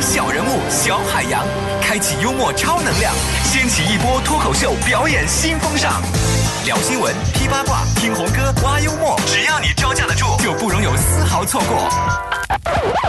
[0.00, 1.44] 小人物小海洋，
[1.82, 3.12] 开启幽默超能量，
[3.44, 6.00] 掀起一波脱口秀表演新风尚。
[6.64, 11.88] 聊新闻、批八卦、听红歌、挖幽默，只要你招架得住，就不容有丝毫错过。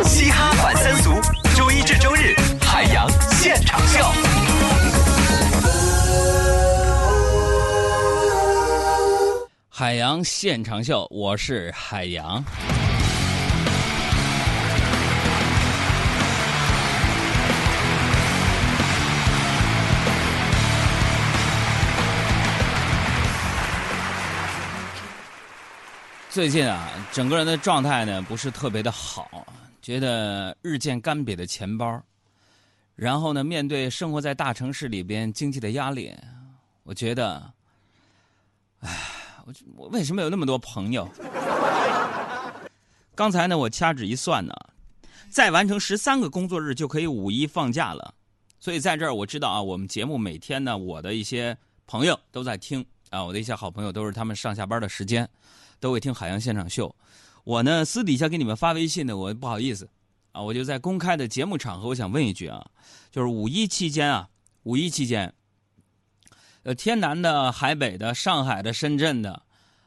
[0.04, 1.13] 嘻哈反三俗，
[1.55, 4.05] 周一至周日海洋现场秀。
[9.69, 12.43] 海洋现场秀，我是海洋。
[26.29, 29.47] 最近啊，整个人的状态呢不是特别的好，
[29.82, 32.00] 觉得日渐干瘪的钱包，
[32.95, 36.16] 然后呢，面对生活在大城市里边经济的压力，
[36.84, 37.52] 我觉得，
[38.81, 38.95] 唉，
[39.44, 41.09] 我我为什么有那么多朋友？
[43.16, 44.53] 刚才呢，我掐指一算呢，
[45.31, 48.14] 再完成十三个工作日就可以五一放假了，
[48.59, 55.28] 所以在这儿我知道啊，我们节目每天呢，我的一些朋友都在听啊，我的一些好朋友都是他们上下班的时间。
[55.80, 56.94] 都会听海洋现场秀，
[57.45, 59.89] 我呢私底下给你们发微信呢，我不好意思，
[60.33, 62.66] 啊，我就在公开的节目场合，我想问一句啊，
[63.11, 64.27] 就是五一期间啊，
[64.63, 65.33] 五一期间，
[66.63, 69.41] 呃，天南的、海北的、上海的、深圳的、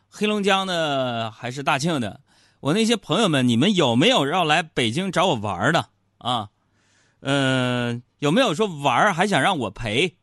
[0.09, 2.21] 黑龙江的还是大庆的，
[2.61, 6.49] 我那些朋友们，你们有没有要来北京找我玩的啊？
[7.21, 10.17] 嗯，有没有说玩还想让我陪，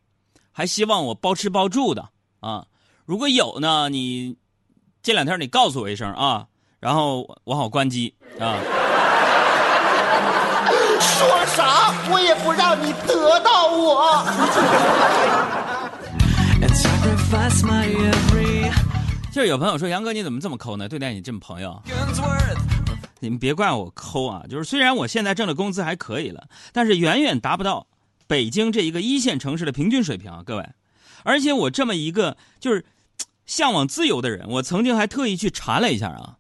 [0.52, 2.10] 还希望我包吃包住的
[2.40, 2.68] 啊？
[3.06, 4.36] 如果有呢，你。
[5.02, 6.46] 这两天你告诉我一声啊，
[6.80, 8.60] 然后我好关机啊。
[11.00, 14.26] 说啥我也不让你得到我。
[19.32, 20.90] 就是有朋友说杨哥你怎么这么抠呢？
[20.90, 21.82] 对待你这么朋友，
[23.20, 24.44] 你们别怪我抠啊。
[24.50, 27.88] 就是虽然我现在挣的工资还可以了，但是远远达不到
[28.28, 30.68] 北京这一个一线城市的平均水平啊，各位。
[31.24, 32.84] 而且我这么一个就是。
[33.50, 36.38] 向往自由的人，我曾经还特意去查了一下啊，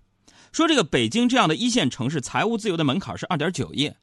[0.51, 3.93] 说这个北京这样的一线城市，财务自由的门槛是二点九亿。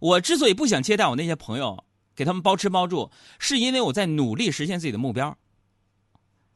[0.00, 1.84] 我之所以不想接待我那些朋友，
[2.16, 5.38] 给他们包吃包住，是因为我在努力实现自己的目标。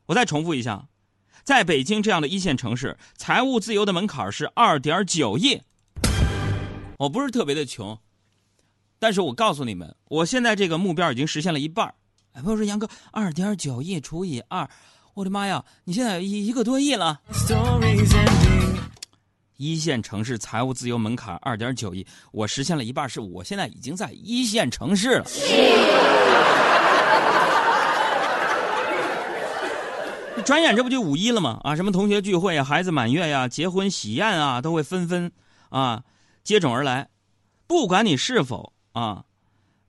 [0.07, 0.89] 我再重复一下，
[1.45, 5.63] 在北京这样的一线城市，财务自由的门槛是二点九亿。
[6.99, 7.97] 我不是特别的穷，
[8.99, 11.95] 但是我告诉你们，我现在这个目标已经实现了一半。
[12.33, 14.69] 哎，朋友说杨哥，二点九亿除以二。
[15.15, 15.65] 我的妈呀！
[15.85, 17.21] 你现在一一个多亿了。
[19.57, 25.25] 一线城市财务自由门槛二点九亿，我实现了一半，是我现在已经在一线城市了。
[30.45, 31.61] 转眼这不就五一了吗？
[31.63, 35.31] 啊，什么同学聚会啊，孩子满月呀，结婚喜宴啊，都会纷纷
[35.69, 36.03] 啊
[36.43, 37.09] 接踵而来。
[37.69, 39.23] 不管你是否啊，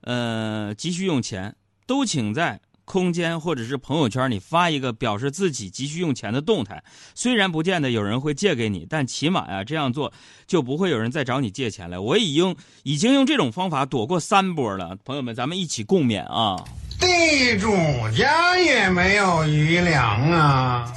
[0.02, 2.60] 呃，急需用钱，都请在。
[2.86, 6.82] 空间或者是朋友圈，你发一个表示自己急需用钱的动态，
[7.14, 10.12] 虽然不见得有人会借给你，但起码呀这样做
[10.46, 12.00] 就不会有人再找你借钱了。
[12.00, 16.56] 我已经已经用这种方法躲过三波了，朋友们，咱们一起共勉啊！
[17.00, 17.68] 地主
[18.16, 20.94] 家也没有余粮啊！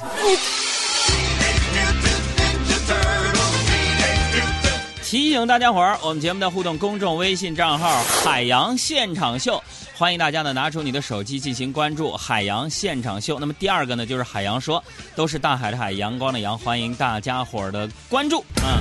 [5.02, 9.60] 提醒大家伙儿，我们节目的互动公众微信账号“海洋现场秀”。
[10.00, 13.38] 欢迎大家呢拿出你的手机进行关注海洋现场秀。
[13.38, 14.82] 那么第二个呢就是海洋说，
[15.14, 16.58] 都是大海的海，阳光的阳。
[16.58, 18.80] 欢迎大家伙儿的关注啊！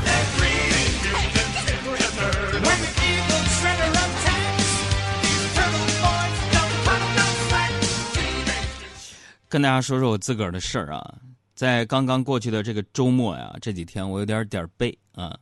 [9.50, 11.16] 跟大家说说我自个儿的事儿啊，
[11.53, 15.38] 在刚刚过去的这个周末呀，这几天我有点点背啊。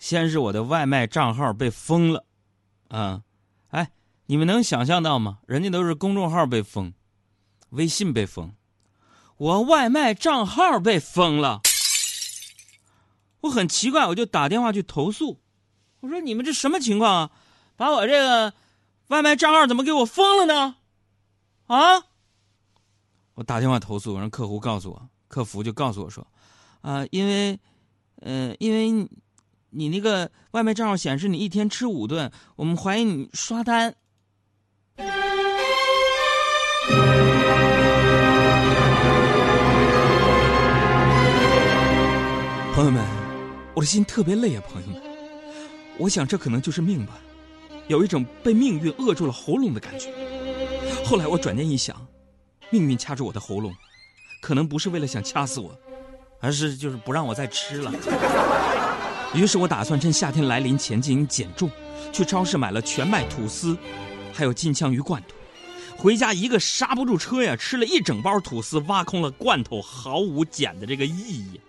[0.00, 2.24] 先是我的外卖账号被封了，
[2.88, 3.20] 啊，
[3.68, 3.88] 哎。
[4.26, 5.38] 你们能想象到吗？
[5.46, 6.94] 人家都是公众号被封，
[7.70, 8.54] 微信被封，
[9.36, 11.60] 我外卖账号被封了。
[13.42, 15.40] 我很奇怪，我就打电话去投诉。
[16.00, 17.30] 我说：“你们这什么情况啊？
[17.76, 18.54] 把我这个
[19.08, 20.76] 外卖账号怎么给我封了呢？”
[21.68, 22.04] 啊！
[23.34, 26.26] 我打电话投诉，让客服告诉我，客服就告诉我说
[26.80, 27.58] ：“啊，因为，
[28.22, 29.06] 嗯，因为
[29.68, 33.94] 你那个外卖账号显示你一天吃五顿，我们怀疑你刷单。”
[34.96, 35.06] 朋
[42.84, 43.04] 友们，
[43.74, 44.62] 我的心特别累啊！
[44.68, 45.02] 朋友们，
[45.98, 47.14] 我想这可能就是命吧，
[47.88, 50.12] 有一种被命运扼住了喉咙的感觉。
[51.04, 52.06] 后来我转念一想，
[52.70, 53.74] 命运掐住我的喉咙，
[54.42, 55.76] 可能不是为了想掐死我，
[56.40, 57.92] 而是就是不让我再吃了。
[59.34, 61.68] 于是我打算趁夏天来临前进行减重，
[62.12, 63.76] 去超市买了全麦吐司，
[64.34, 65.28] 还有金枪鱼罐头。
[65.96, 71.60] 回家一个刹不住车呀，吃了一整包吐司，挖空了罐头，毫无减的这个意义。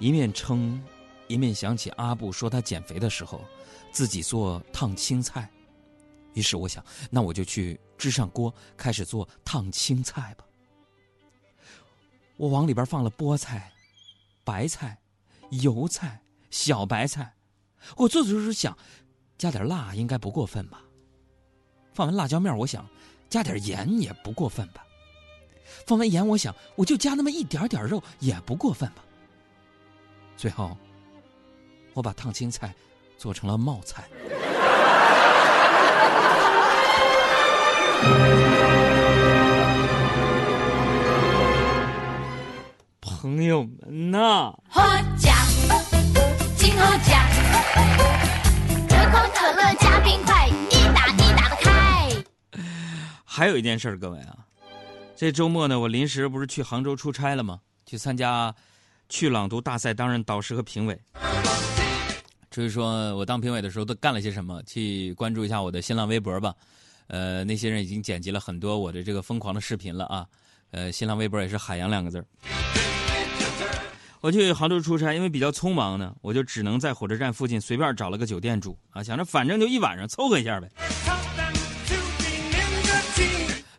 [0.00, 0.82] 一面称，
[1.28, 3.44] 一面想起阿布说他减肥的时候，
[3.92, 5.48] 自己做烫青菜。
[6.34, 10.44] 于是我想，那我就去支上锅，开始做烫青菜吧。
[12.36, 13.72] 我往里边放了菠菜、
[14.44, 14.98] 白菜、
[15.50, 16.20] 油菜、
[16.50, 17.34] 小白菜。
[17.96, 18.76] 我做的时候想，
[19.38, 20.82] 加点辣应该不过分吧。
[21.94, 22.84] 放完辣椒面，我想
[23.30, 24.84] 加点盐也不过分吧。
[25.86, 29.04] 放完盐，我想我就加那么一点点肉也不过分吧。
[30.36, 30.76] 最后，
[31.94, 32.74] 我把烫青菜
[33.16, 34.08] 做成了冒菜。
[43.00, 44.80] 朋友们呐，喝
[45.18, 45.34] 奖，
[46.56, 48.07] 金喝奖，可口可乐加
[50.08, 52.08] 冰块，一打一打的开。
[53.26, 54.38] 还有一件事，各位啊，
[55.14, 57.60] 这周末呢，我临时不是去杭州出差了吗？
[57.84, 58.54] 去参加
[59.10, 60.98] 去朗读大赛，担任导师和评委。
[62.50, 66.54] 至于说我当评委的时候都干了些什么，去关注一下我的新浪微博吧。
[67.08, 70.26] 呃，那些人已经剪辑了很多我的这个疯狂的视频了啊。
[70.70, 72.24] 呃，新浪微博也是“海洋”两个字儿。
[74.20, 80.68] 我去杭州出差，因为比较匆忙呢，我就只能在火车站附近随便找了个酒店住啊，想着反正就一晚上，凑合一下呗。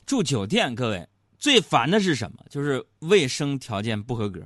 [0.05, 1.07] 住酒店，各位
[1.37, 2.37] 最烦的是什么？
[2.49, 4.41] 就是卫生条件不合格。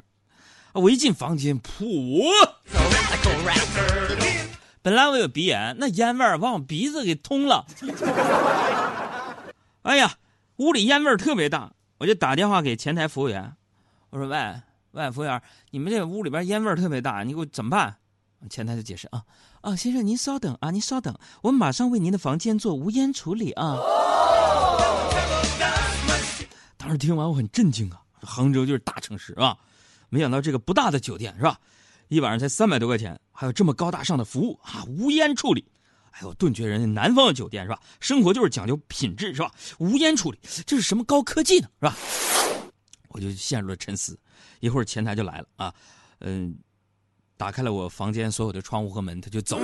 [0.74, 2.24] 我一进房间，噗！
[4.82, 7.68] 本来我有鼻炎，那烟味儿把我鼻子给通了。
[9.84, 10.16] 哎呀，
[10.58, 13.54] 屋里烟味儿特别大，我就打电话给前台服务员，
[14.10, 14.38] 我说：“喂。”
[14.94, 15.42] 喂，服务员，
[15.72, 17.96] 你们这屋里边烟味特别大，你给我怎么办？
[18.48, 19.24] 前台就解释啊
[19.62, 23.76] 啊，先生您稍等啊，您稍等，我马上为您的房间做无烟处理啊。
[26.78, 29.58] 当时听完我很震惊啊，杭州就是大城市啊，
[30.10, 31.58] 没想到这个不大的酒店是吧，
[32.10, 35.66] 一晚上才三百多块钱，还有这么高大上的服务啊，无烟处理，
[36.12, 40.38] 哎呦，顿觉人家南方的酒店是吧，生活就是讲究品质是吧，无烟处理，
[40.68, 41.96] 这是什么高科技呢是吧？
[43.14, 44.20] 我就陷入了沉思。
[44.60, 45.74] 一会儿前台就来了啊，
[46.20, 46.58] 嗯，
[47.38, 49.60] 打开了我房间所有的窗户和门，他就走。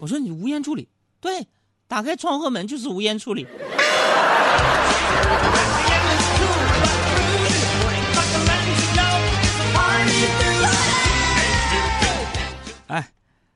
[0.00, 0.88] 我说你无烟处理，
[1.20, 1.46] 对，
[1.86, 3.46] 打开窗户和门就是无烟处理。
[12.86, 13.10] 哎，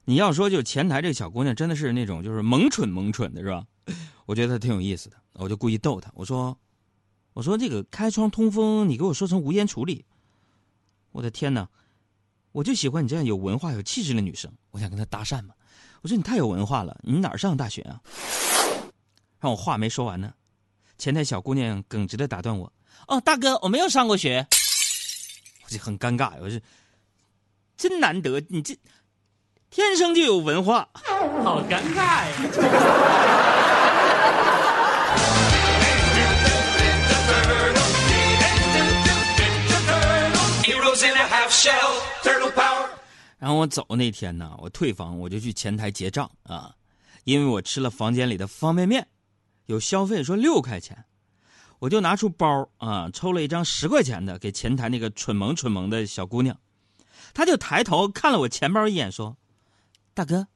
[0.04, 3.64] 你要说就前台这小姑娘真的是那种就是萌蠢萌蠢的是吧？
[4.26, 6.56] 我觉得她挺有意思的，我就故意逗她，我说，
[7.32, 10.04] 我说这个开窗通风，你给我说成无烟处理。
[11.12, 11.68] 我的天哪！
[12.52, 14.52] 我就喜欢你这样有文化、有气质的女生。
[14.70, 15.54] 我想跟她搭讪嘛。
[16.02, 18.00] 我说你太有文化了，你哪儿上大学啊？
[19.40, 20.34] 让我话没说完呢，
[20.98, 22.70] 前台小姑娘耿直的打断我
[23.08, 24.46] ：“哦，大哥，我没有上过学。”
[25.64, 26.60] 我就很尴尬，我说
[27.76, 28.78] ：“真难得，你这
[29.70, 30.88] 天生就有文化，
[31.42, 33.38] 好尴尬呀。”
[43.38, 46.76] 然后我走那天呢，我退房，我就去前台结账啊，
[47.24, 49.08] 因为我吃了房间里的方便面，
[49.66, 51.04] 有消费说六块钱，
[51.80, 56.56] 我就拿出包啊，抽了一张十块钱的给前台那个蠢萌蠢萌的小姑娘，
[57.34, 59.36] 她就抬头看了我钱包一眼，说
[60.14, 60.46] ：“大哥，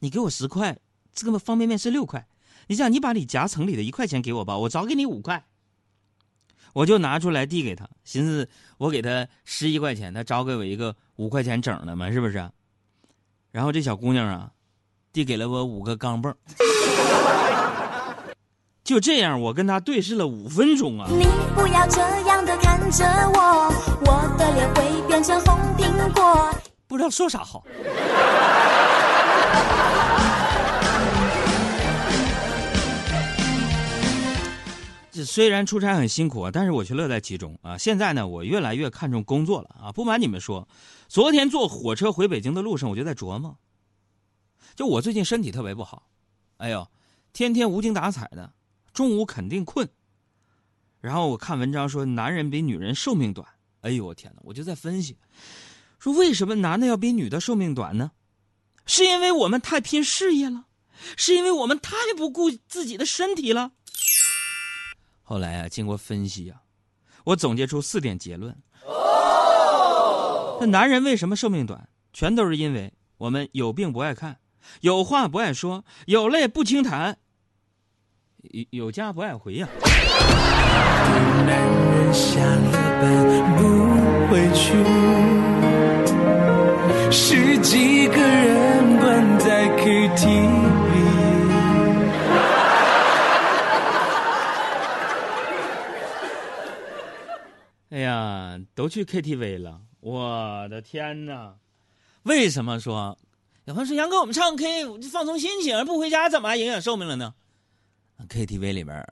[0.00, 0.76] 你给我十块，
[1.14, 2.26] 这个方便面是六块，
[2.66, 5.46] 你这样你把你夹层里的一块钱给我吧，我找给你五块。”
[6.76, 12.50] 我就拿出来递给他，寻思我给他十一块钱，他找给我一个五块钱整的嘛，是不是？
[13.50, 14.50] 然后这小姑娘啊，
[15.10, 16.34] 递给了我五个钢镚
[18.84, 21.08] 就这样，我跟他对视了五分钟啊！
[21.08, 23.72] 你不要这样的看着我，
[24.04, 26.54] 我的脸会变成红苹果。
[26.86, 27.64] 不知道说啥好。
[35.36, 37.76] 虽然出差很辛苦啊，但是我却乐在其中啊！
[37.76, 39.92] 现在呢，我越来越看重工作了啊！
[39.92, 40.66] 不瞒你们说，
[41.08, 43.54] 昨天坐火车回北京的路上，我就在琢磨，
[44.74, 46.08] 就我最近身体特别不好，
[46.56, 46.88] 哎呦，
[47.34, 48.50] 天天无精打采的，
[48.94, 49.86] 中午肯定困。
[51.02, 53.46] 然后我看文章说，男人比女人寿命短，
[53.82, 54.40] 哎呦我天哪！
[54.42, 55.18] 我就在分析，
[55.98, 58.10] 说为什么男的要比女的寿命短呢？
[58.86, 60.64] 是因为我们太拼事业了，
[61.14, 63.72] 是因为我们太不顾自己的身体了。
[65.28, 66.62] 后来啊，经过分析啊，
[67.24, 68.56] 我总结出四点结论。
[70.60, 71.88] 那男人为什么寿命短？
[72.12, 74.38] 全都是因为我们有病不爱看，
[74.82, 77.18] 有话不爱说，有泪不轻弹，
[78.52, 79.68] 有有家不爱回呀、
[81.44, 82.70] 男人下了
[83.02, 83.64] 班不
[84.30, 84.78] 回去，
[87.10, 88.45] 十几个人
[98.86, 101.56] 都去 KTV 了，我的天哪！
[102.22, 103.18] 为什么说？
[103.64, 107.34] 有朋友说杨哥，我们唱 K 放松心情，不回家怎么还影响寿命了呢
[108.28, 109.04] ？KTV 里边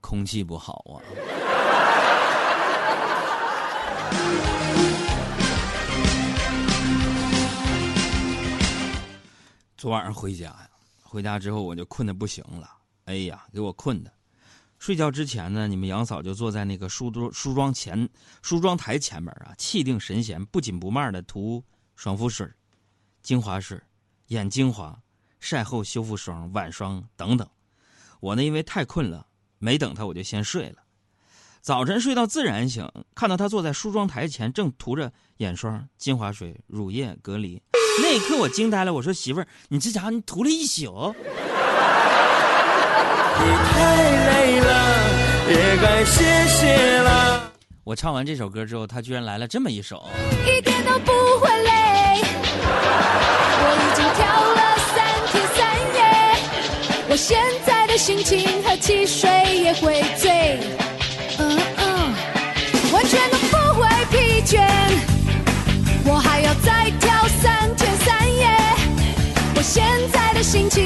[0.00, 0.96] 空气不好啊。
[9.76, 10.70] 昨晚上回家呀，
[11.02, 12.70] 回家之后我就困得不行了，
[13.04, 14.10] 哎呀，给我困的。
[14.84, 18.06] 睡觉之前呢，你们杨嫂就坐在那个梳妆梳妆前
[18.42, 21.64] 梳妆台前面啊，气定神闲、不紧不慢的涂
[21.96, 22.46] 爽肤水、
[23.22, 23.80] 精华水、
[24.26, 25.00] 眼精华、
[25.40, 27.48] 晒后修复霜、晚霜等等。
[28.20, 29.26] 我呢，因为太困了，
[29.58, 30.82] 没等她我就先睡了。
[31.62, 37.62] 早晨睡到自然醒，看到她坐在梳妆台前，正涂着眼霜、精华水、乳液、隔离。
[38.02, 41.16] 那一刻我惊呆了，我说媳妇儿，你这家伙你涂了一宿。
[43.36, 43.74] 太
[44.26, 44.70] 累了，
[45.48, 47.52] 也该歇歇了。
[47.84, 50.08] 我唱完这首歌之后，他居然来了这么一首。
[50.46, 51.70] 一点都不会累。
[53.60, 54.24] 我已经跳
[54.54, 54.60] 了
[54.94, 54.96] 三
[55.30, 55.58] 天三
[55.94, 55.98] 夜，
[57.08, 59.28] 我现在的心情和汽水
[59.62, 60.58] 也会醉，
[61.38, 62.14] 嗯嗯，
[62.92, 64.66] 完全都不会疲倦。
[66.06, 67.10] 我还要再跳
[67.42, 68.48] 三天三夜，
[69.56, 70.83] 我现在的心情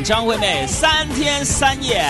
[0.00, 2.00] 张惠妹三天三夜。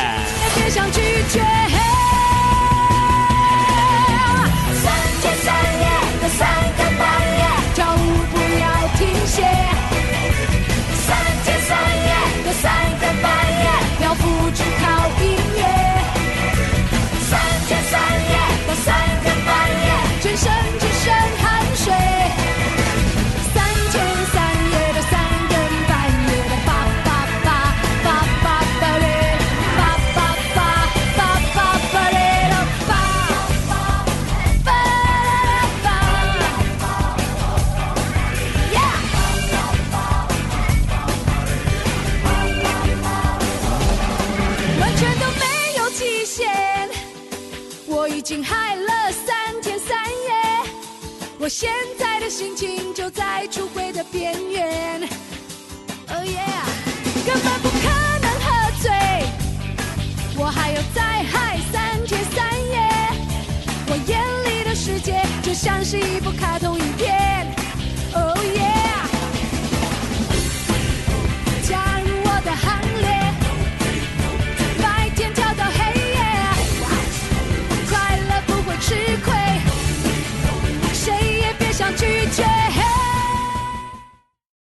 [60.95, 61.12] time.